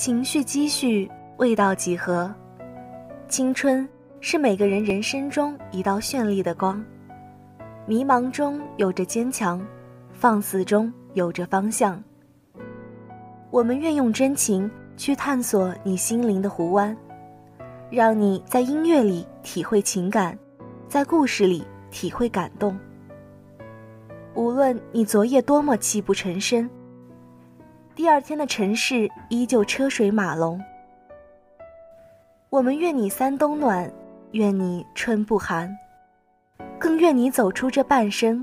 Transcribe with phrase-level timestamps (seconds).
[0.00, 2.34] 情绪积蓄，味道几何？
[3.28, 3.86] 青春
[4.22, 6.82] 是每个人人生中一道绚丽的光，
[7.84, 9.60] 迷茫中有着坚强，
[10.10, 12.02] 放肆中有着方向。
[13.50, 16.96] 我们愿用真情去探索你心灵的湖湾，
[17.90, 20.34] 让你在音乐里体会情感，
[20.88, 22.74] 在故事里体会感动。
[24.34, 26.66] 无论你昨夜多么泣不成声。
[28.00, 30.58] 第二天的城市依旧车水马龙。
[32.48, 33.92] 我们愿你三冬暖，
[34.30, 35.76] 愿你春不寒，
[36.78, 38.42] 更愿你走出这半生，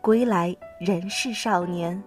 [0.00, 2.00] 归来仍是少年。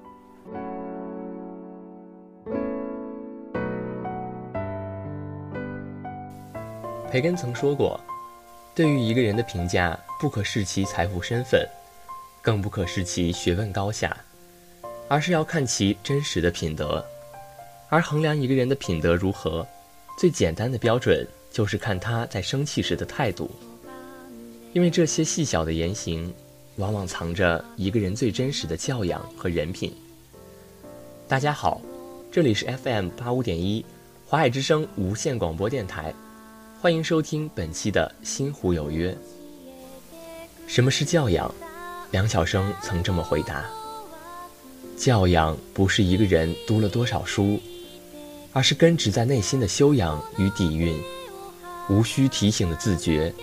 [7.11, 7.99] 培根曾说过
[8.73, 11.67] ：“对于一个人的评价，不可视其财富身份，
[12.41, 14.15] 更不可视其学问高下。”
[15.07, 17.05] 而是要看其真实的品德，
[17.89, 19.65] 而衡量一个人的品德如何，
[20.17, 23.49] 最简单的标准就是看他在生气时的态度。
[24.73, 26.33] 因为这些细小的言行，
[26.77, 29.95] 往往藏着一个人最真实的教养和人品。
[31.27, 31.79] 大家好，
[32.31, 33.85] 这里是 FM 八五点一，
[34.25, 36.13] 华海之声无线广播电台，
[36.81, 39.11] 欢迎收听本期的《心湖有约》。
[40.67, 41.53] 什么是教养？
[42.11, 43.65] 梁晓声曾这么回答。
[44.97, 47.59] 教养不是一个人读了多少书，
[48.53, 50.97] 而是根植在内心的修养与底蕴，
[51.89, 53.33] 无需提醒的自觉，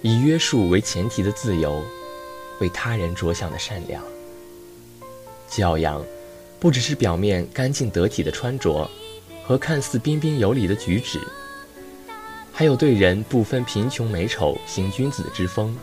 [0.00, 1.84] 以约束为前提的自由，
[2.58, 4.02] 为他人着想的善良。
[5.46, 6.02] 教养，
[6.58, 8.90] 不只是表面干净得体的穿着，
[9.44, 11.20] 和看似彬彬有礼的举止，
[12.50, 15.76] 还有对人不分贫穷美丑行君子之风，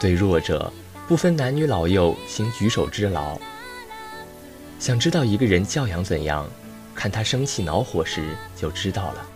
[0.00, 0.72] 对弱者
[1.06, 3.38] 不分男女老幼行举手之劳。
[4.84, 6.46] 想知道一个人教养怎样，
[6.94, 9.26] 看他生气恼火时就知道了。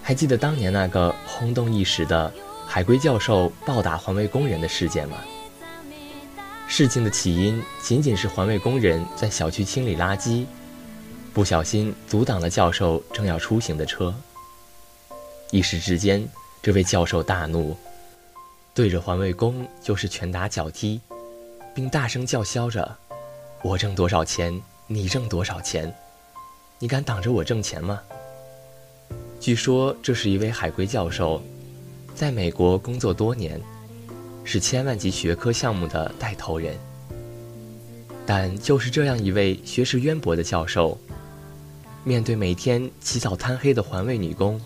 [0.00, 2.32] 还记得当年那个轰动一时的
[2.64, 5.16] 海归教授暴打环卫工人的事件吗？
[6.68, 10.46] 事情的起因仅仅是环卫工人在小区清理垃圾，
[11.34, 14.14] 不小心阻挡了教授正要出行的车。
[15.50, 16.24] 一时之间，
[16.62, 17.76] 这位教授大怒，
[18.74, 21.00] 对着环卫工就是拳打脚踢，
[21.74, 22.96] 并大声叫嚣着。
[23.64, 25.94] 我挣多少钱，你挣多少钱？
[26.80, 28.00] 你敢挡着我挣钱吗？
[29.38, 31.40] 据说这是一位海归教授，
[32.12, 33.60] 在美国工作多年，
[34.42, 36.76] 是千万级学科项目的带头人。
[38.26, 40.98] 但就是这样一位学识渊博的教授，
[42.02, 44.60] 面对每天起早贪黑的环卫女工，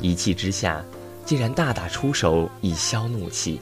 [0.00, 0.84] 一气之下，
[1.24, 3.60] 竟然大打出手以消怒气。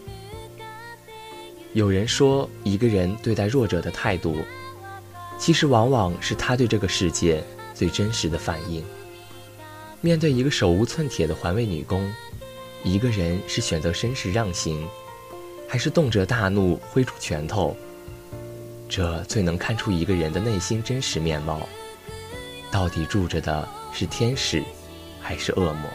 [1.73, 4.37] 有人说，一个人对待弱者的态度。
[5.39, 7.43] 其实往往是他对这个世界
[7.75, 8.85] 最真实的反应。
[10.01, 12.13] 面对一个手无寸铁的环卫女工，
[12.83, 14.87] 一个人是选择绅士让行，
[15.69, 17.77] 还是动辄大怒挥出拳头？
[18.89, 21.67] 这最能看出一个人的内心真实面貌，
[22.71, 24.63] 到底住着的是天使，
[25.21, 25.91] 还是恶魔？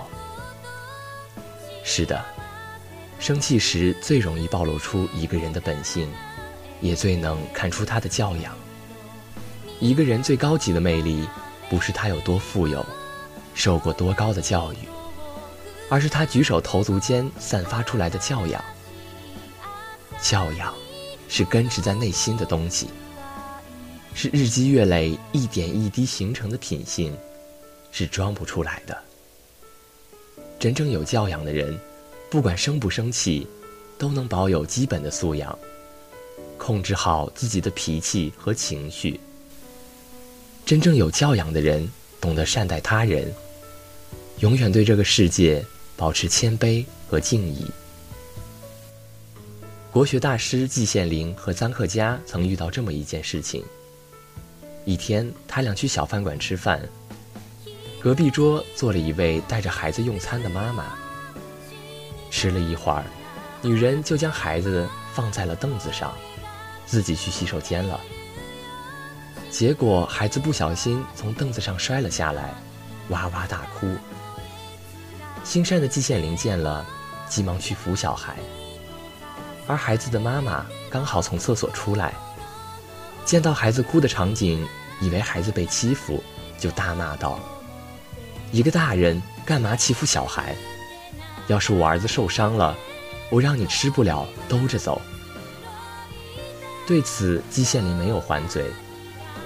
[1.84, 2.24] 是的，
[3.20, 6.10] 生气时最容易暴露出一个人的本性，
[6.82, 8.58] 也最能看出他的教养。
[9.80, 11.26] 一个人最高级的魅力，
[11.70, 12.86] 不是他有多富有，
[13.54, 14.78] 受过多高的教育，
[15.90, 18.62] 而是他举手投足间散发出来的教养。
[20.22, 20.74] 教养，
[21.30, 22.88] 是根植在内心的东西，
[24.14, 27.16] 是日积月累、一点一滴形成的品性，
[27.90, 28.98] 是装不出来的。
[30.60, 31.80] 真正有教养的人，
[32.30, 33.48] 不管生不生气，
[33.98, 35.58] 都能保有基本的素养，
[36.58, 39.18] 控制好自己的脾气和情绪。
[40.70, 41.90] 真正有教养的人，
[42.22, 43.34] 懂得善待他人，
[44.38, 45.66] 永远对这个世界
[45.98, 47.66] 保持谦卑和敬意。
[49.92, 53.64] 国学大师季羡林和臧克家曾遇到这么一件事情。
[54.86, 56.88] 一天，他俩去小饭馆吃饭，
[58.00, 60.96] 隔壁桌坐了一位带着孩子用餐的妈妈。
[62.30, 63.04] 吃了一会儿，
[63.64, 66.16] 女人就将孩子放在了凳子上，
[66.86, 68.00] 自己去洗手间了。
[69.50, 72.54] 结果孩子不小心从凳子上摔了下来，
[73.10, 73.96] 哇哇大哭。
[75.44, 76.86] 心善的季羡林见了，
[77.28, 78.36] 急忙去扶小孩。
[79.68, 82.14] 而孩子的妈妈刚好从厕所出来，
[83.26, 84.66] 见到孩子哭的场景，
[85.02, 86.24] 以为孩子被欺负，
[86.60, 87.40] 就大骂道
[88.52, 90.56] ：“一个大人干嘛欺负小孩？
[91.48, 92.76] 要是我儿子受伤了，
[93.32, 95.02] 我让你吃不了兜着走。”
[96.86, 98.72] 对此，季羡林没有还嘴。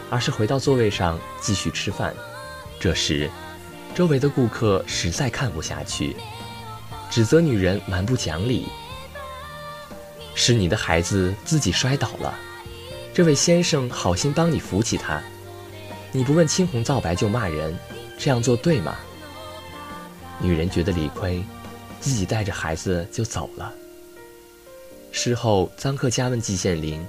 [0.10, 2.14] 而是回到座位上继续吃饭，
[2.80, 3.30] 这时，
[3.96, 6.16] 周围的顾客实在看不下去，
[7.10, 8.68] 指责女人蛮不讲理。
[10.36, 12.34] 是你的孩子自己摔倒了，
[13.14, 15.22] 这位先生好心帮你扶起他，
[16.12, 17.78] 你不问青红皂白就骂人，
[18.18, 18.96] 这样做对吗？
[20.40, 21.44] 女人觉得理亏，
[22.00, 23.72] 自己带着孩子就走了。
[25.12, 27.06] 事后，臧克家问季羡林：“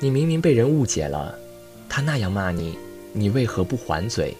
[0.00, 1.38] 你明明被人误解了，
[1.88, 2.78] 他那样骂你，
[3.12, 4.36] 你为何不还嘴？”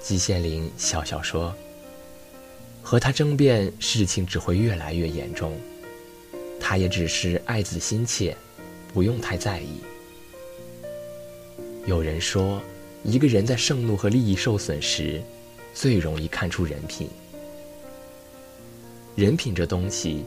[0.00, 1.54] 季羡林笑笑说
[2.82, 5.58] ：“和他争辩，事情只会越来越严重。
[6.58, 8.36] 他也只是爱子心切，
[8.92, 9.80] 不用太在意。”
[11.86, 12.60] 有人说，
[13.02, 15.22] 一个人在盛怒和利益受损时，
[15.74, 17.08] 最容易看出人品。
[19.16, 20.24] 人品这东西，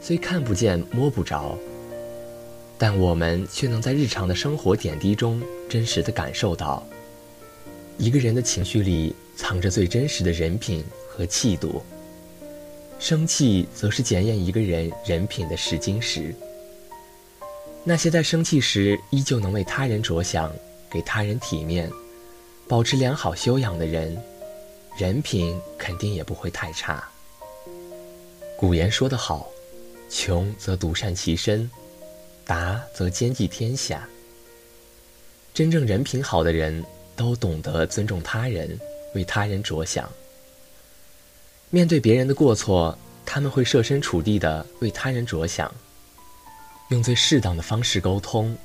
[0.00, 1.56] 虽看不见摸不着，
[2.78, 6.86] 但我们却能在日常的生活点滴中真实的感受到。
[7.98, 11.82] 一个人的情绪里藏着最真实的人品和气度。
[12.98, 16.34] 生气则是检验一个人人品的试金石。
[17.84, 20.52] 那些在生气时依旧能为他人着想、
[20.90, 21.90] 给他人体面、
[22.66, 24.16] 保持良好修养的人。
[24.98, 27.08] 人品肯定也不会太差。
[28.56, 29.48] 古言说得好
[30.10, 31.70] ：“穷则独善其身，
[32.48, 34.08] 达则兼济天下。”
[35.54, 36.84] 真正人品好的人
[37.14, 38.76] 都懂得尊重他人，
[39.14, 40.10] 为他人着想。
[41.70, 45.72] 面对别人的过错，他们会设身处地的为他人着想，
[46.88, 48.56] 用最适当的方式沟通，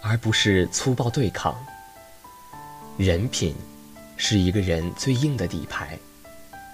[0.00, 1.58] 而不是粗暴对抗。
[2.96, 3.56] 人品。
[4.22, 5.98] 是一个人最硬的底牌，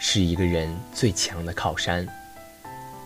[0.00, 2.04] 是一个人最强的靠山。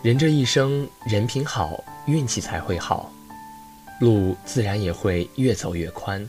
[0.03, 3.13] 人这一生，人品好，运气才会好，
[4.01, 6.27] 路自然也会越走越宽。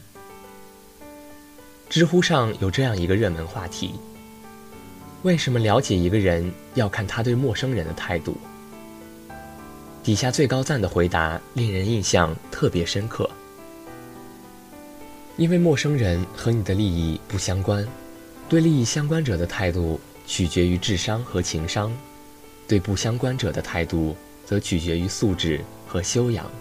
[1.90, 3.96] 知乎上有这样一个热门话题：
[5.24, 8.36] 为什么了解一个人要看他对陌生人的态度？
[10.04, 13.30] 底下最高赞的回答令人印象特别深刻，
[15.38, 17.88] 因为陌生人和你的利益不相关。
[18.50, 19.98] 对利益相关者的态度
[20.28, 21.96] 取决于智商和情商，
[22.68, 24.14] 对不相关者的态度
[24.46, 26.52] 则取决于素质和修养。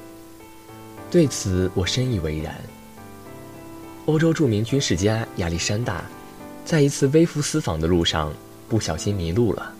[1.10, 2.54] 对此我深以为然。
[4.06, 6.04] 欧洲著名军事家亚历山大，
[6.64, 8.32] 在一次微服私访的路上
[8.68, 9.74] 不小心迷路了。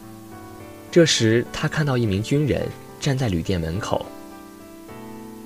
[0.91, 2.69] 这时他看到一名军人
[3.01, 4.05] 站在旅店门口，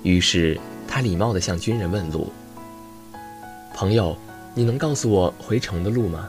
[0.02, 0.58] 于是
[0.88, 2.32] 他礼貌地向军人问路
[3.74, 4.16] ：“朋友，
[4.54, 6.28] 你能告诉我回城的路吗？”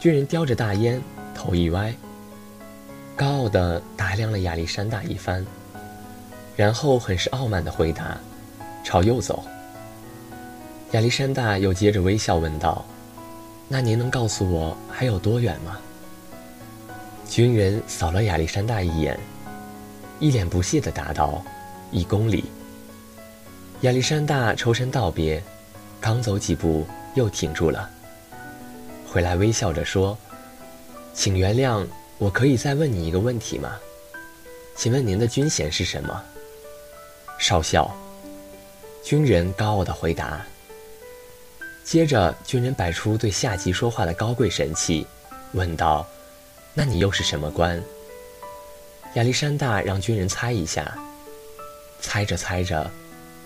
[0.00, 1.00] 军人叼着大烟，
[1.34, 1.94] 头一歪，
[3.14, 5.44] 高傲地打量了亚历山大一番，
[6.56, 8.18] 然后很是傲慢地回答
[8.82, 9.44] ：“朝右走。”
[10.92, 12.84] 亚历山大又接着微笑问道
[13.68, 15.78] ：“那您能告诉我还有多远吗？”
[17.28, 19.18] 军人扫了亚历山大一眼，
[20.18, 21.44] 一脸不屑地答道
[21.92, 22.44] ：“一公里。”
[23.82, 25.42] 亚历山大抽身道别，
[26.00, 27.90] 刚走几步又停住了。
[29.06, 30.16] 回来微笑着说
[31.12, 31.84] ：“请原谅，
[32.16, 33.72] 我可以再问你一个问题吗？
[34.76, 36.22] 请问您的军衔是什么？”
[37.38, 37.94] 少校。
[39.04, 40.44] 军人高傲的回答。
[41.84, 45.06] 接着，军人摆出对下级说话的高贵神气，
[45.52, 46.04] 问道
[46.74, 47.80] ：“那你又是什么官？”
[49.14, 50.96] 亚历山大让军人猜一下。
[52.00, 52.90] 猜着猜着，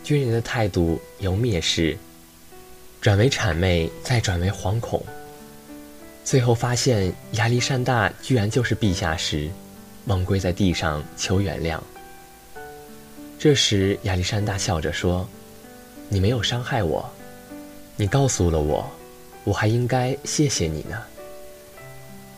[0.02, 1.96] 军人的态度由蔑视
[3.00, 5.04] 转为谄媚，再转为惶恐。
[6.24, 9.50] 最后发现亚历山大居然就是陛下时，
[10.04, 11.78] 猛跪在地上求原谅。
[13.40, 15.26] 这时亚历山大笑着说
[16.10, 17.10] ：“你没有伤害我，
[17.96, 18.86] 你告诉了我，
[19.44, 21.02] 我还应该谢谢你呢。”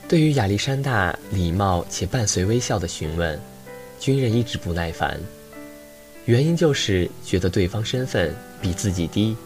[0.07, 3.37] 对于亚历山大礼貌且伴随微笑的询问，
[3.99, 5.21] 军人一直不耐烦，
[6.27, 9.37] 原因就是觉得对方身份比自己低。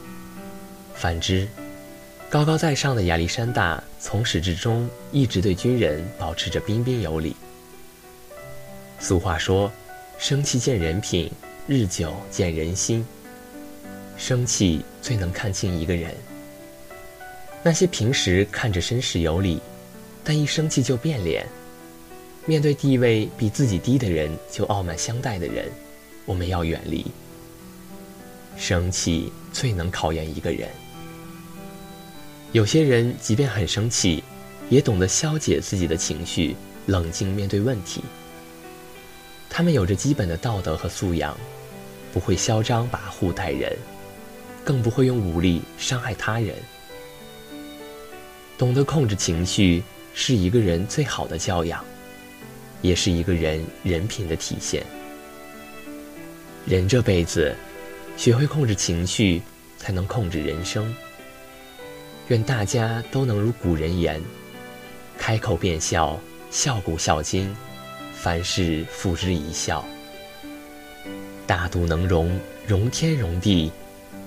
[0.94, 1.48] 反之。
[2.28, 7.34] 高高在上的亚历山大从始至终一直对军人保持着彬彬有礼。
[8.98, 9.72] 俗话说
[10.18, 11.30] ：“生气见人品，
[11.66, 13.06] 日久见人心。”
[14.16, 16.14] 生气最能看清一个人。
[17.62, 19.60] 那些平时看着绅士有礼，
[20.24, 21.46] 但一生气就变脸，
[22.46, 25.70] 面对地位比自己低的人就傲慢相待的人，
[26.24, 27.04] 我们要远离。
[28.56, 30.68] 生气最能考验一个人。
[32.52, 34.24] 有些人即便很生气，
[34.70, 36.56] 也懂得消解自己的情绪，
[36.86, 38.02] 冷静面对问题。
[39.56, 41.34] 他们有着基本的道德和素养，
[42.12, 43.74] 不会嚣张跋扈待人，
[44.62, 46.54] 更不会用武力伤害他人。
[48.58, 49.82] 懂得控制情绪，
[50.12, 51.82] 是一个人最好的教养，
[52.82, 54.84] 也是一个人人品的体现。
[56.66, 57.56] 人这辈子，
[58.18, 59.40] 学会控制情绪，
[59.78, 60.94] 才能控制人生。
[62.28, 64.20] 愿大家都能如古人言
[65.16, 66.20] ：“开口便笑，
[66.50, 67.56] 笑古笑今，
[68.26, 69.84] 凡事付之一笑。”
[71.46, 73.70] 大度能容，容天容地，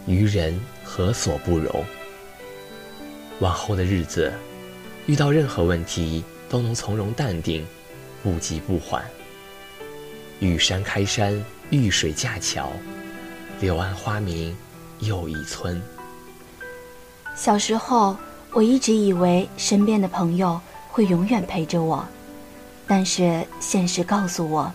[0.07, 1.83] 于人何所不容？
[3.41, 4.31] 往后的日子，
[5.05, 7.67] 遇到任何问题都能从容淡定，
[8.23, 9.03] 不急不缓。
[10.39, 12.71] 遇山开山，遇水架桥，
[13.59, 14.55] 柳暗花明
[14.99, 15.81] 又一村。
[17.35, 18.15] 小时候，
[18.53, 22.07] 我一直以为身边的朋友会永远陪着我，
[22.89, 24.69] 但是现实告诉我，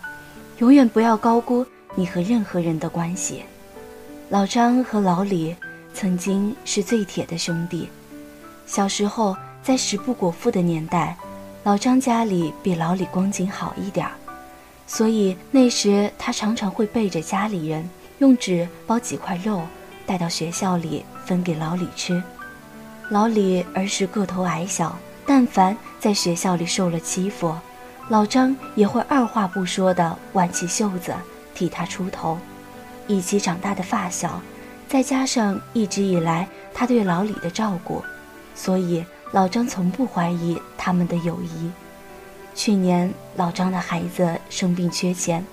[0.59, 1.66] 永远不要高估。
[1.97, 3.42] 你和任何人的关系，
[4.28, 5.54] 老张和老李
[5.92, 7.88] 曾经是最铁的兄弟。
[8.66, 11.16] 小时候在食不果腹的年代，
[11.62, 14.12] 老张家里比老李光景好一点儿，
[14.87, 19.62] 所以那时他常常会背着家里人用纸包几块肉
[20.04, 22.23] 带到学校里分给老李吃。
[23.09, 27.54] 老李儿时个头矮小，但凡在学校里受了欺负，
[28.08, 31.14] 老张也会二话不说的挽起袖子。
[31.54, 32.37] 替他出头，
[33.06, 34.42] 一起长大的发小，
[34.88, 38.02] 再加上一直以来他对老李的照顾，
[38.56, 41.70] 所以老张从不怀疑他们的友谊。
[42.56, 45.46] 去年老张的孩子生病缺钱，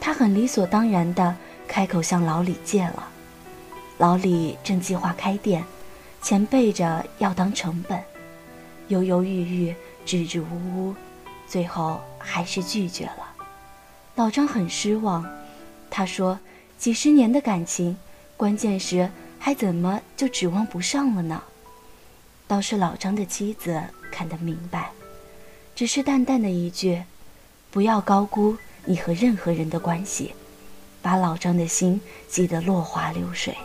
[0.00, 1.36] 他很理所当然地
[1.68, 3.06] 开口向老李借了。
[3.98, 5.62] 老李正计划开店，
[6.22, 8.02] 钱备着要当成本，
[8.88, 9.74] 犹犹豫豫，
[10.06, 10.94] 支支吾吾，
[11.54, 13.32] 最后还是拒绝了。
[14.16, 15.24] 老张很失望，
[15.88, 16.36] 他说
[16.76, 17.96] ：“几十年的感情，
[18.36, 19.08] 关键时
[19.38, 21.40] 还怎么就指望不上了呢？”
[22.48, 23.80] 倒是老张的妻子
[24.10, 24.90] 看得明白，
[25.76, 27.04] 只是淡淡的一句
[27.70, 30.34] ：“不要高估你和任何人的关系。”
[31.00, 33.56] 把老张的心击得落花流水。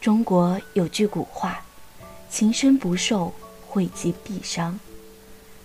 [0.00, 1.62] 中国有句古话
[2.30, 3.34] ：“情深不寿，
[3.68, 4.80] 惠及必伤。”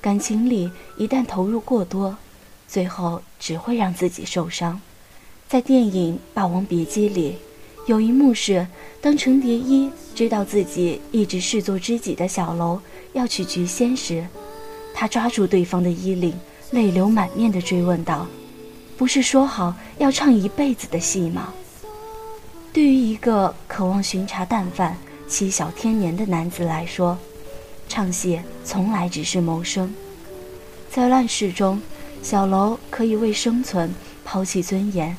[0.08, 2.16] 感情里一旦投入过多。
[2.66, 4.80] 最后只会让自己受伤。
[5.50, 7.36] 在电影《霸王别姬》里，
[7.88, 8.66] 有一幕是，
[9.02, 12.80] 当程蝶衣知道自己一直视作知己的小楼
[13.12, 14.26] 要娶菊仙时，
[14.94, 16.34] 他抓住对方的衣领，
[16.72, 18.26] 泪流满面地追问道
[18.96, 21.54] ：“不是说好要唱一辈子的戏吗？”
[22.72, 24.96] 对于一个渴望寻茶淡饭、
[25.28, 27.18] 妻小天年的男子来说，
[27.88, 29.94] 唱戏从来只是谋生。
[30.90, 31.82] 在乱世中。
[32.24, 33.94] 小楼可以为生存
[34.26, 35.16] 抛弃尊严，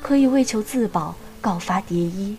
[0.00, 2.36] 可以为求自保告发蝶衣，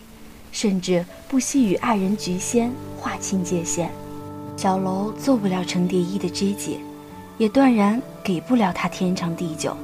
[0.50, 3.92] 甚至不惜与爱人菊仙划清界限。
[4.56, 6.80] 小楼做不了程蝶衣的知己，
[7.36, 9.76] 也断然给不了他天长地久。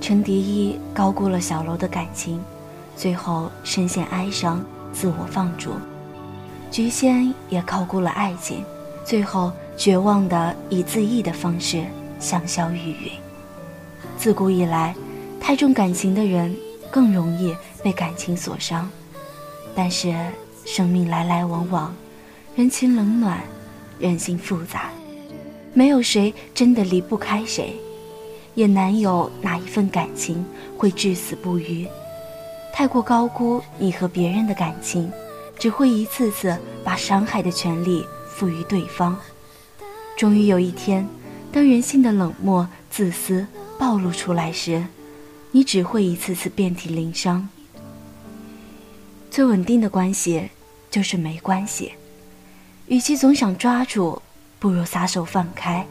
[0.00, 2.40] 程蝶衣高估了小楼的感情，
[2.94, 5.72] 最后深陷哀伤，自我放逐。
[6.70, 8.62] 菊仙也高估了爱情，
[9.08, 11.82] 最后绝望的以自缢的方式
[12.20, 13.12] 香消玉殒。
[14.18, 14.94] 自古以来，
[15.40, 16.54] 太重感情的人
[16.90, 18.86] 更容易被感情所伤。
[19.74, 20.14] 但是，
[20.66, 21.96] 生命来来往往，
[22.54, 23.40] 人情冷暖，
[23.98, 24.90] 人心复杂，
[25.72, 27.74] 没有谁真的离不开谁，
[28.54, 30.44] 也难有哪一份感情
[30.76, 31.88] 会至死不渝。
[32.74, 35.10] 太过高估你和别人的感情，
[35.58, 38.04] 只会一次次把伤害的权利
[38.38, 39.18] 赋予对方。
[40.16, 41.08] 终于有一天，
[41.52, 43.44] 当人性的冷漠、自私。
[43.78, 44.84] 暴露出来时，
[45.52, 47.48] 你只会一次次遍体鳞伤。
[49.30, 50.48] 最稳定的关系
[50.90, 51.92] 就是没关系。
[52.88, 54.20] 与其总想抓住，
[54.58, 55.86] 不如撒手放开。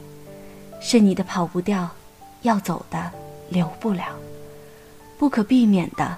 [0.81, 1.89] 是你的跑不掉，
[2.41, 3.09] 要走的
[3.49, 4.03] 留不了。
[5.17, 6.17] 不可避免的，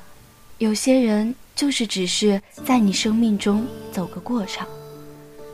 [0.58, 4.68] 有些人就是只是在你生命中走个过场，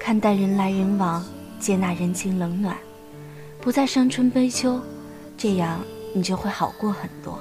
[0.05, 1.25] 看淡人来人往，
[1.59, 2.77] 接纳人情冷暖，
[3.59, 4.79] 不再伤春悲秋，
[5.35, 5.81] 这样。
[6.13, 7.39] 你就会好过很多，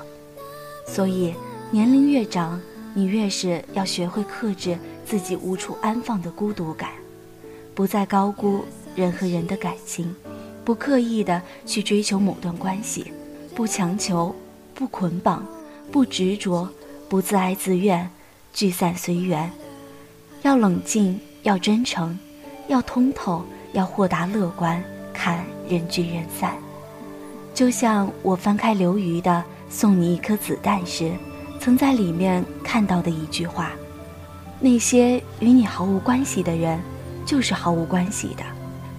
[0.88, 1.34] 所以
[1.70, 2.58] 年龄越长，
[2.94, 6.90] 你越是要学会克制自己无处安放的孤独感，
[7.74, 8.64] 不再高估
[8.96, 10.16] 人和人的感情，
[10.64, 13.12] 不刻意的去追求某段关系，
[13.54, 14.34] 不强求，
[14.74, 15.46] 不捆绑，
[15.92, 16.66] 不执着，
[17.10, 18.10] 不自哀自怨，
[18.54, 19.52] 聚散随缘，
[20.40, 22.18] 要冷静，要真诚，
[22.66, 26.54] 要通透，要豁达乐观，看人聚人散。
[27.52, 29.30] 就像我翻开刘瑜的
[29.72, 31.12] 《送你一颗子弹》时，
[31.60, 33.72] 曾在里面看到的一句话
[34.58, 36.80] ：“那些与你毫无关系的人，
[37.24, 38.42] 就是毫无关系的；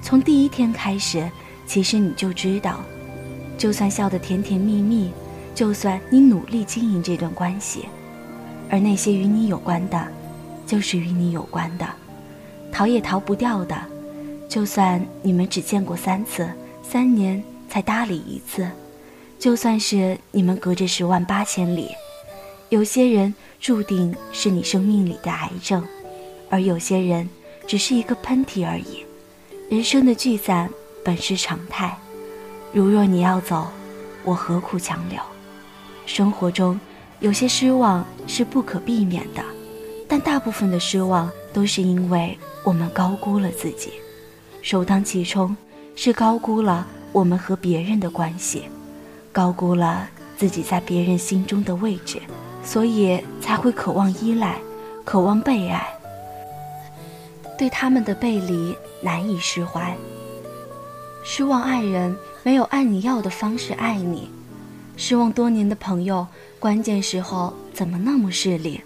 [0.02, 1.30] 从第一天开始，
[1.66, 2.80] 其实你就知道，
[3.58, 5.12] 就算笑得甜甜蜜蜜，
[5.54, 7.86] 就算你努力经营这段关系，
[8.70, 10.08] 而那些与你有关的，
[10.66, 11.86] 就是与你有关的，
[12.76, 13.82] 逃也逃不掉的。
[14.50, 16.46] 就算你们只见过三次，
[16.84, 18.70] 三年才搭理一次，
[19.40, 21.88] 就算是你们隔着十万八千里，
[22.68, 25.82] 有些人注定是你生命里的癌症，
[26.50, 27.30] 而有些人
[27.66, 29.06] 只是一个喷嚏而已。
[29.70, 30.70] 人生的聚散
[31.02, 31.98] 本是常态，
[32.74, 33.70] 如若你要走，
[34.26, 35.18] 我何苦强留？
[36.06, 36.78] 生活中
[37.22, 39.42] 有些失望是不可避免的，
[40.10, 43.94] 但大部分的失望都是因为我们高估了自己。
[44.62, 45.56] 首当其冲
[45.96, 48.64] 是高估了我们和别人的关系，
[49.32, 52.20] 高估了自己在别人心中的位置，
[52.64, 54.58] 所以才会渴望依赖，
[55.06, 55.88] 渴望被爱。
[57.58, 59.96] 对他们的背离难以释怀，
[61.24, 64.30] 失望爱人没有按你要的方式爱你，
[64.98, 66.28] 失望多年的朋友
[66.60, 68.82] 关键时候怎么那么势利，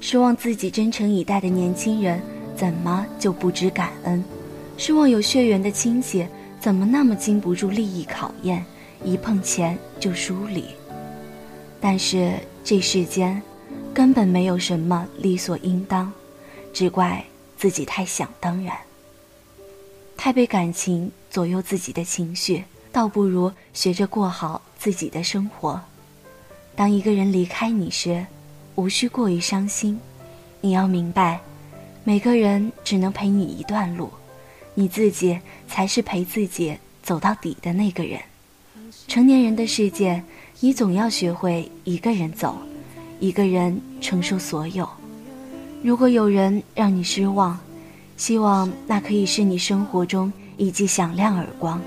[0.00, 2.20] 失望自己真诚以待的年轻人
[2.56, 4.22] 怎么就不知感恩。
[4.76, 6.26] 失望有血缘的亲戚，
[6.60, 8.64] 怎么那么经不住利益考验，
[9.04, 10.64] 一碰钱就疏离？
[11.80, 13.40] 但是这世间，
[13.92, 16.12] 根本没有什么理所应当，
[16.72, 17.24] 只怪
[17.56, 18.76] 自己太想当然，
[20.16, 25.80] 太被感情左右自己的情绪，倒不如学着过好自己的生活。
[26.74, 28.24] 当一个人离开你时，
[28.76, 30.00] 无需过于伤心，
[30.60, 31.40] 你要明白，
[32.04, 34.10] 每个人只能陪你一段路。
[34.74, 38.18] 你自己才是陪自己走到底的那个人。
[39.06, 40.22] 成年人的世界，
[40.60, 42.56] 你总要学会一个人走，
[43.20, 44.88] 一个人承受所有。
[45.82, 47.58] 如果有人让你失望，
[48.16, 51.80] 希望那可以是你生活中一记响亮耳光，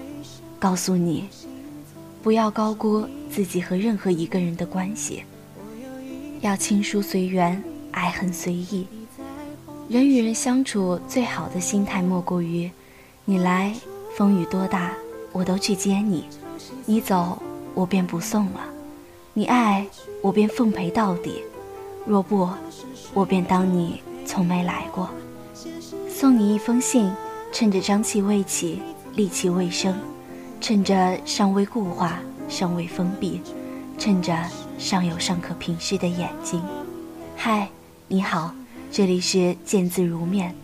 [0.60, 1.25] 告诉你，
[2.21, 5.23] 不要高估自己和任何一个人的关系，
[6.41, 8.86] 要亲疏随缘，爱恨随意。
[9.88, 12.71] 人与人相处最好的心态莫过于：
[13.24, 13.71] 你来，
[14.17, 14.91] 风雨多大，
[15.32, 16.24] 我都去接你；
[16.86, 17.38] 你走，
[17.76, 18.62] 我便不送了；
[19.34, 19.86] 你爱，
[20.24, 21.43] 我便奉陪到底；
[22.04, 22.50] 若不，
[23.13, 25.08] 我便当你从没来过。
[26.10, 27.12] 送你一封信，
[27.52, 28.82] 趁着瘴气未起，
[29.15, 29.95] 戾气未生，
[30.60, 32.19] 趁着尚未固化，
[32.50, 33.39] 尚未封闭，
[34.00, 34.36] 趁着
[34.80, 36.60] 尚有尚可平视的眼睛。
[37.38, 37.69] 嗨，
[38.08, 38.52] 你好。
[38.95, 40.55] 这里是见字如面，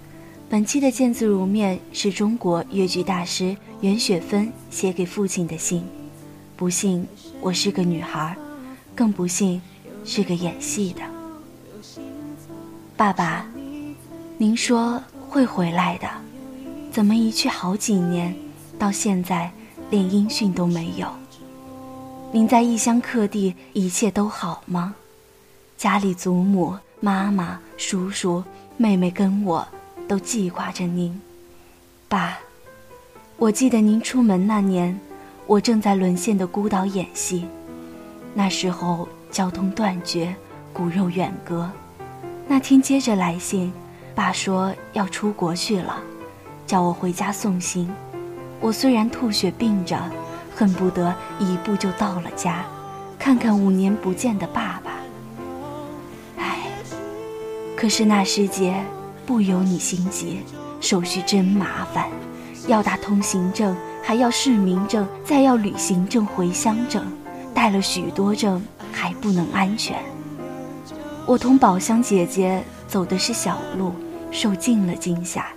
[0.50, 5.84] 本期的见字如面是中国越剧大师袁雪芬写给父亲的信。
[6.56, 7.06] 不幸
[7.42, 8.34] 我是个女孩，
[8.96, 9.62] 更不幸
[10.06, 11.02] 是个演戏的。
[12.96, 13.46] 爸爸，
[14.38, 16.08] 您说会回来的，
[16.90, 18.34] 怎么一去好几年，
[18.80, 19.52] 到现在
[19.90, 21.06] 连音讯都没有？
[22.32, 24.96] 您在异乡客地一切都好吗？
[25.78, 26.78] 家里祖母。
[27.04, 28.44] 妈妈、叔叔、
[28.78, 29.68] 妹妹跟我
[30.08, 31.20] 都记挂着您，
[32.08, 32.38] 爸。
[33.38, 34.98] 我记得您出门那年，
[35.48, 37.48] 我正在沦陷的孤岛演戏，
[38.36, 40.34] 那时候交通断绝，
[40.72, 41.68] 骨肉远隔。
[42.48, 43.74] 那天接着来信，
[44.14, 45.98] 爸说要出国去了，
[46.68, 47.92] 叫我回家送行。
[48.60, 50.00] 我虽然吐血病着，
[50.56, 52.64] 恨不得一步就到了家，
[53.18, 54.80] 看看五年不见的爸
[57.82, 58.80] 可是那时节
[59.26, 60.38] 不由你心急，
[60.80, 62.08] 手续真麻烦，
[62.68, 67.04] 要打通行证，还要市民证，再要旅行证、回乡证，
[67.56, 69.98] 带了许多证还不能安全。
[71.26, 73.92] 我同宝香姐姐走的是小路，
[74.30, 75.48] 受尽了惊吓，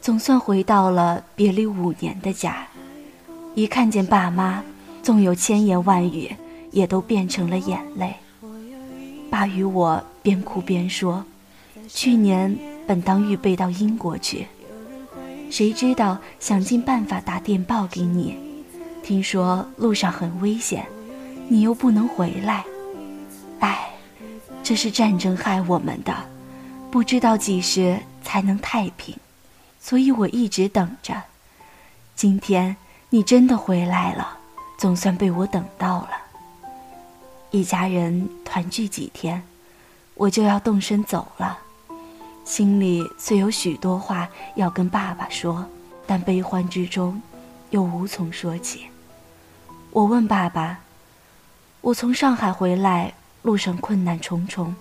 [0.00, 2.66] 总算回到了别离五年的家。
[3.54, 4.64] 一看见爸妈，
[5.02, 6.34] 纵有千言万语，
[6.70, 8.14] 也都变成了眼泪。
[9.28, 11.22] 爸与我边哭边说。
[11.92, 14.46] 去年本当预备到英国去，
[15.50, 18.36] 谁知道想尽办法打电报给你，
[19.02, 20.86] 听说路上很危险，
[21.48, 22.64] 你又不能回来。
[23.58, 23.90] 唉，
[24.62, 26.14] 这是战争害我们的，
[26.90, 29.14] 不知道几时才能太平，
[29.80, 31.20] 所以我一直等着。
[32.14, 32.76] 今天
[33.10, 34.38] 你真的回来了，
[34.78, 36.10] 总算被我等到了。
[37.50, 39.42] 一家人团聚几天，
[40.14, 41.58] 我就要动身走了。
[42.50, 45.64] 心里虽有许多话要跟爸爸说，
[46.04, 47.22] 但悲欢之中，
[47.70, 48.86] 又无从说起。
[49.92, 50.80] 我问爸爸
[51.80, 54.74] ：“我从上海回来，路上困难重重。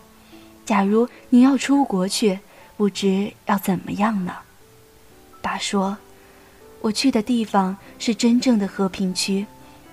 [0.66, 2.40] 假如你要出国去，
[2.76, 4.34] 不知要怎么样呢？”
[5.40, 5.96] 爸说
[6.82, 9.46] ：“我去的地方是真正的和平区，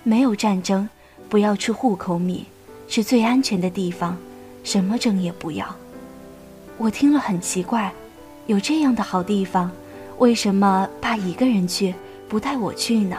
[0.03, 0.89] 没有战争，
[1.29, 2.47] 不要吃户口米，
[2.89, 4.17] 是最安全的地方，
[4.65, 5.77] 什么证也不要。
[6.79, 7.91] 我听了很奇怪，
[8.47, 9.71] 有这样的好地方，
[10.19, 11.95] 为什么爸一个人去，
[12.29, 13.17] 不带我去呢？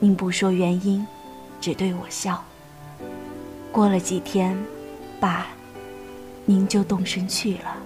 [0.00, 1.06] 您不说原因，
[1.60, 2.42] 只对我笑。
[3.70, 4.58] 过了几天，
[5.20, 5.46] 爸，
[6.44, 7.76] 您就动身去了。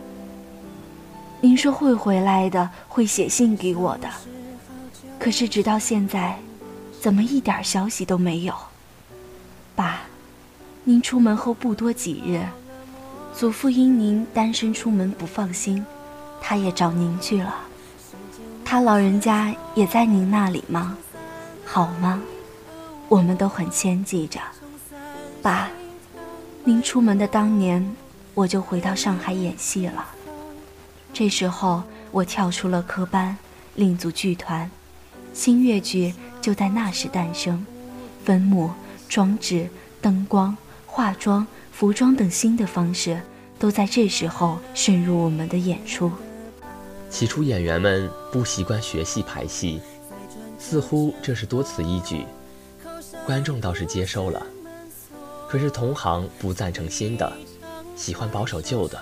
[1.42, 4.08] 您说会回来的，会写信给我的。
[5.18, 6.38] 可是直到现在，
[6.98, 8.54] 怎么一点消息都没有？
[9.76, 10.00] 爸，
[10.84, 12.42] 您出门后不多几日，
[13.34, 15.84] 祖父因您单身出门不放心，
[16.40, 17.54] 他也找您去了。
[18.64, 20.96] 他老人家也在您那里吗？
[21.64, 22.22] 好吗？
[23.08, 24.40] 我们都很牵记着。
[25.42, 25.68] 爸，
[26.64, 27.96] 您出门的当年，
[28.34, 30.06] 我就回到上海演戏了。
[31.12, 33.36] 这时候我跳出了科班，
[33.74, 34.70] 另组剧团。
[35.34, 37.66] 新越剧就在那时诞生，
[38.24, 38.70] 分幕、
[39.08, 39.68] 装置、
[40.00, 41.46] 灯光、化妆、
[41.82, 43.20] 服装等新的方式，
[43.58, 46.12] 都在这时候渗入我们的演出。
[47.10, 49.80] 起初演员们不习惯学戏排戏，
[50.60, 52.24] 似乎这是多此一举。
[53.26, 54.46] 观众倒是接收了，
[55.48, 57.32] 可是同行不赞成新的，
[57.96, 58.96] 喜欢保守旧的，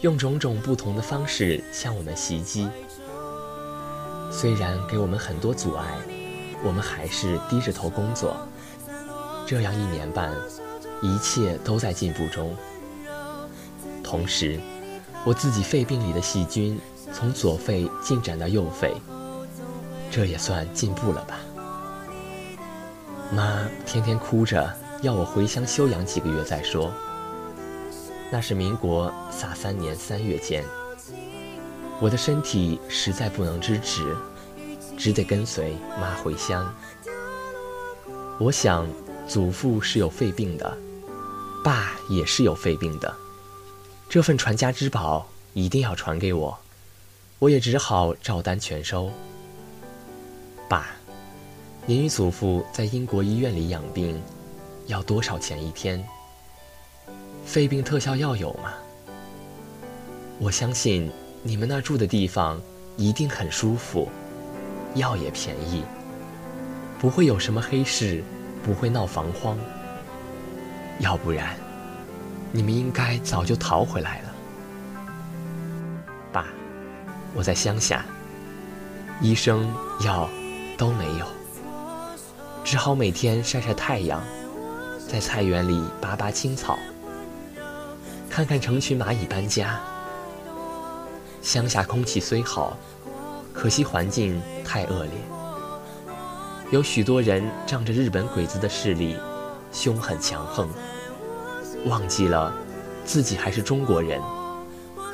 [0.00, 2.66] 用种种不同的方式向我们袭击。
[4.32, 5.84] 虽然给我们很多阻碍，
[6.64, 8.34] 我们还是低着头工作。
[9.46, 10.32] 这样一年半，
[11.02, 12.54] 一切都在进步中。
[14.02, 14.60] 同时，
[15.24, 16.78] 我自己肺病里的细菌
[17.12, 18.94] 从左肺进展到右肺，
[20.10, 21.38] 这也算进步了吧？
[23.32, 26.92] 妈天天哭着要我回乡休养几个月再说。
[28.30, 30.64] 那是民国萨三年三月间。
[32.00, 34.14] 我的身体实在不能支持，
[34.96, 36.72] 只得跟随妈回乡。
[38.38, 38.86] 我想，
[39.26, 40.76] 祖父是有肺病的，
[41.66, 43.12] 爸也是有肺病的，
[44.08, 46.56] 这份传家之宝一定要传给我，
[47.40, 49.10] 我也只好照单全收。
[50.68, 50.86] 爸，
[51.84, 54.22] 您与祖父在英国医院里养病，
[54.86, 56.06] 要多少钱一天？
[57.44, 58.72] 肺病特效药有吗？
[60.38, 61.10] 我相信。
[61.42, 62.60] 你们那住的地方
[62.96, 64.08] 一定很舒服，
[64.94, 65.82] 药也便宜，
[66.98, 68.22] 不会有什么黑市，
[68.64, 69.58] 不会闹防荒。
[70.98, 71.56] 要不然，
[72.52, 74.34] 你们应该早就逃回来了。
[76.32, 76.46] 爸，
[77.34, 78.04] 我在乡下，
[79.20, 79.70] 医生
[80.04, 80.28] 药
[80.78, 81.26] 都没有，
[82.64, 84.22] 只好每天晒晒太阳，
[85.06, 86.78] 在菜园里拔拔青草，
[88.30, 89.78] 看看成群蚂蚁搬家。
[91.42, 92.76] 乡下空气虽好，
[93.52, 95.12] 可惜环境太恶劣。
[96.72, 99.16] 有许多人仗着日本鬼子的势力，
[99.72, 100.68] 凶狠强横，
[101.86, 102.52] 忘记了
[103.04, 104.20] 自己还是中国人，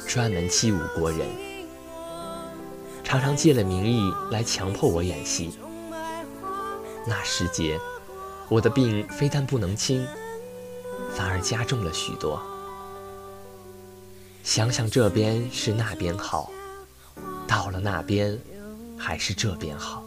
[0.07, 1.27] 专门欺侮国人，
[3.03, 5.59] 常常借了名义来强迫我演戏。
[7.07, 7.79] 那时节，
[8.49, 10.07] 我的病非但不能轻，
[11.15, 12.41] 反而加重了许多。
[14.45, 16.51] 想想这边是那边好，
[17.47, 18.39] 到了那边
[18.97, 20.03] 还是这边好，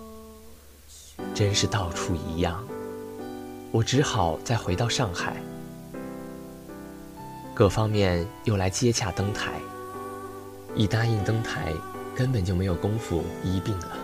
[1.33, 2.65] 真是到处一样。
[3.75, 5.35] 我只好再回到上海，
[7.53, 9.51] 各方面又来接洽登台。
[10.73, 11.73] 一答应登台，
[12.15, 13.97] 根本就没有功夫医病了。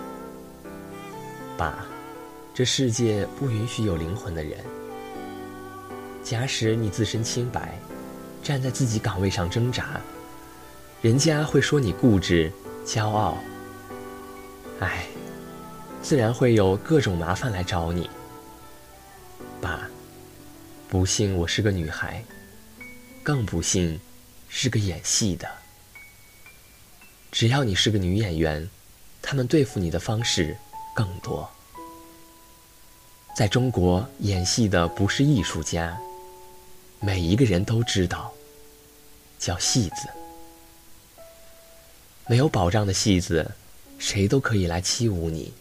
[1.56, 1.86] 爸，
[2.54, 4.60] 这世界不允许有灵魂的人。
[6.22, 7.80] 假使你自身清白，
[8.44, 10.02] 站在自己岗位上挣扎。
[11.02, 12.52] 人家会说你固执、
[12.86, 13.38] 骄傲，
[14.82, 15.06] 唉，
[16.02, 18.10] 自然会有各种麻烦来找你。
[20.92, 22.22] 不幸我是个女孩，
[23.24, 23.98] 更不幸
[24.50, 25.50] 是个演戏的。
[27.32, 28.70] 只要你是个女演员，
[29.22, 30.54] 他们对付你的方式
[30.94, 31.50] 更多。
[33.34, 35.98] 在中国演戏的不是艺术家，
[37.00, 38.30] 每一个人都知道，
[39.40, 40.10] 叫戏子。
[42.28, 43.50] 没有保障的戏子，
[43.98, 45.54] 谁都可以来欺侮你，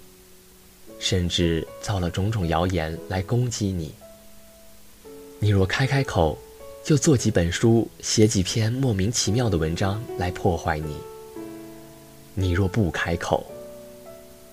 [0.98, 3.94] 甚至造了种种谣言来攻击你。
[5.42, 6.38] 你若开开口，
[6.84, 10.94] 就做几本书，写几篇莫名其妙的文章来破坏你。
[12.34, 13.44] 你若不开口，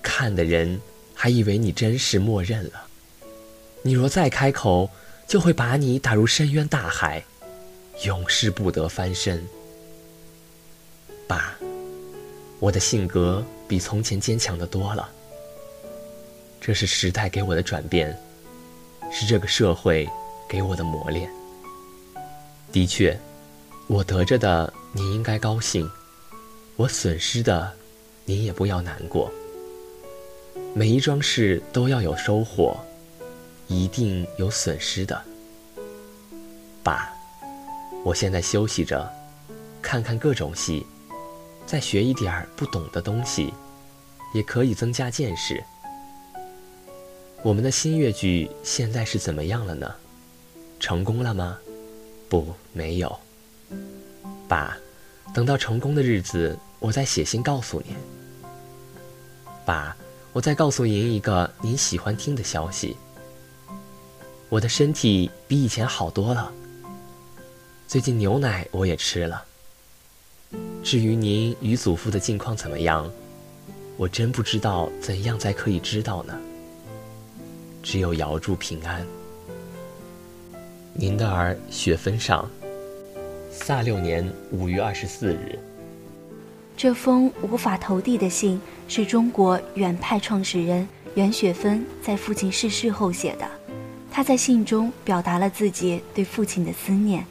[0.02, 0.80] 看的人
[1.14, 2.86] 还以为你真是默认了。
[3.82, 4.88] 你若再开口，
[5.26, 7.22] 就会把你打入深渊大海，
[8.06, 9.46] 永世不得翻身。
[11.26, 11.54] 爸。
[12.60, 15.08] 我的性格比从前坚强的多了，
[16.60, 18.18] 这是时代给我的转变，
[19.12, 20.08] 是这个社会
[20.48, 21.30] 给我的磨练。
[22.72, 23.18] 的确，
[23.86, 25.88] 我得着的您应该高兴，
[26.76, 27.72] 我损失的，
[28.24, 29.30] 您也不要难过。
[30.74, 32.76] 每一桩事都要有收获，
[33.66, 35.20] 一定有损失的。
[36.82, 37.10] 爸，
[38.04, 39.10] 我现在休息着，
[39.82, 40.86] 看看各种戏，
[41.66, 43.52] 再学一点儿不懂的东西，
[44.34, 45.62] 也可以增加见识。
[47.42, 49.94] 我们的新越剧现在是怎么样了呢？
[50.80, 51.58] 成功了吗？
[52.28, 53.18] 不，没有。
[54.46, 54.76] 爸，
[55.34, 57.96] 等到成功的日子，我再写信告诉您。
[59.64, 59.96] 爸，
[60.32, 62.96] 我再告诉您一个您喜欢听的消息。
[64.48, 66.52] 我的身体比以前好多了。
[67.86, 69.44] 最近牛奶我也吃了。
[70.82, 73.10] 至于您与祖父的近况怎么样，
[73.98, 76.38] 我真不知道怎样才可以知道呢。
[77.82, 79.06] 只有遥祝平安。
[81.00, 82.44] 您的儿雪峰上，
[83.52, 85.56] 萨六年五月二十四日。
[86.76, 93.48] 这封无法投递的信是中国远派创始人袁雪芬在父亲逝世后写的。
[94.10, 97.24] 他在信中表达了自己对父亲的思念，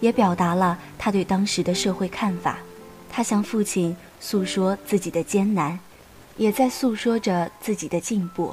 [0.00, 2.58] 也表达了他对当时的社会看法。
[3.08, 5.78] 他向父亲诉说自己的艰难，
[6.36, 8.52] 也在诉说着自己的进步。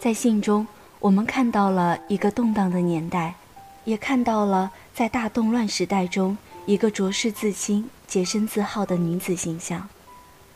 [0.00, 0.66] 在信中，
[0.98, 3.36] 我们看到了一个动荡的年代。
[3.90, 9.88] 也看到了在大动乱时代中一个浊世自清、洁身自好的女子形象。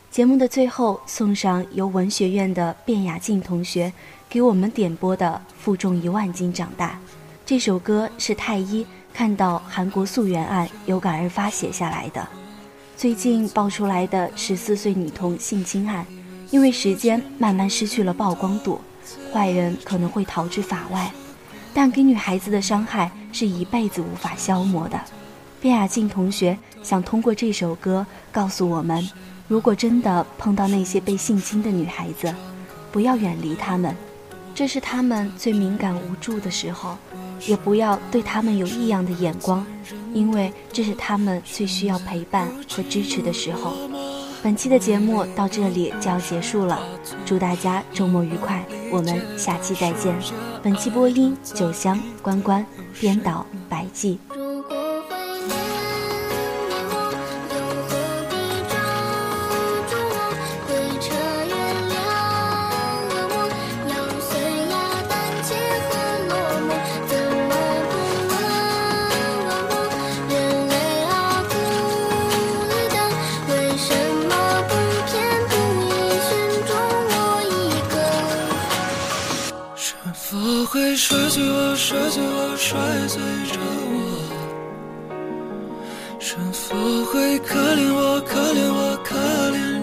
[0.09, 3.91] 节目的最后，送上由文学院的卞雅静同学
[4.29, 6.91] 给我们点播的《负重一万斤长大》。
[7.45, 12.25] 这首歌是太一看到韩国溯源案有感而发写下来的。
[12.95, 16.05] 最近爆出来的十四岁女童性侵案，
[16.51, 18.79] 因为时间慢慢失去了曝光度，
[19.33, 21.11] 坏人可能会逃至法外。
[21.73, 24.97] 但给女孩子的伤害是一辈子无法消磨的。
[25.61, 29.09] 卞雅静同学想通过这首歌告诉我们：
[29.49, 32.33] 如果真的碰到那些被性侵的女孩子，
[32.93, 33.93] 不要远离她们，
[34.53, 36.95] 这是她们最敏感无助的时候；
[37.45, 39.65] 也不要对她们有异样的眼光，
[40.13, 43.73] 因为这是她们最需要陪伴和支持的时候。
[44.41, 46.79] 本期的节目到这里就要结束了，
[47.25, 50.15] 祝大家周末愉快，我们下期再见。
[50.63, 52.65] 本期播音：九香、关关，
[52.99, 54.19] 编导：白记。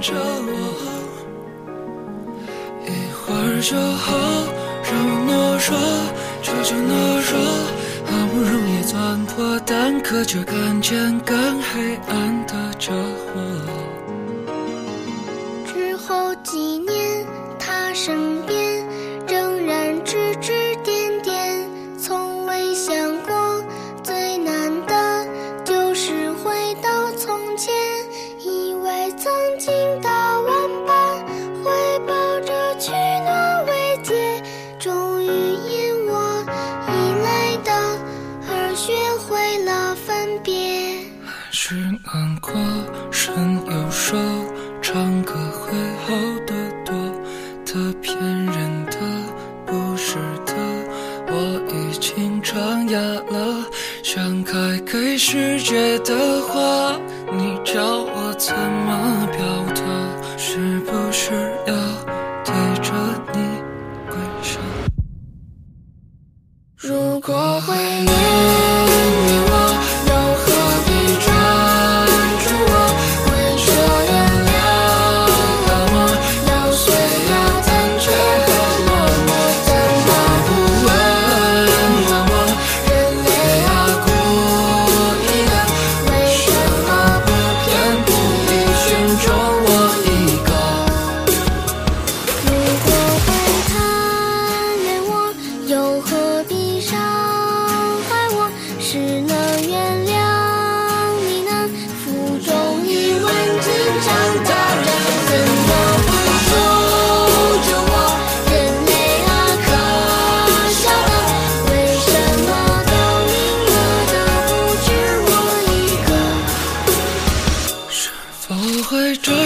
[0.02, 0.50] 着我？
[2.84, 4.10] 一会儿就好，
[4.82, 5.30] 让我懦
[5.70, 5.70] 弱，
[6.42, 6.90] 求求懦
[7.30, 7.32] 弱。
[8.04, 12.92] 好不容易钻破蛋壳，却看见更黑暗的着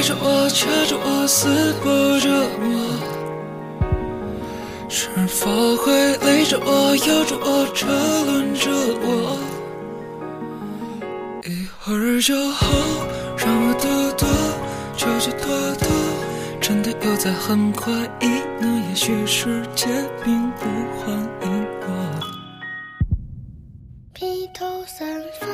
[0.06, 2.64] 着我，掐着我，撕破着我。
[4.88, 7.88] 是否会累着我，咬着我，车
[8.24, 8.70] 轮着
[9.02, 9.36] 我？
[11.44, 12.68] 一会儿就好，
[13.36, 14.28] 让我躲躲，
[14.96, 15.48] 悄悄躲
[15.80, 15.88] 躲。
[16.60, 19.88] 真的又在很快意，那也许世界
[20.24, 20.66] 并不
[21.00, 22.20] 欢迎我。
[24.14, 25.45] 披头散发。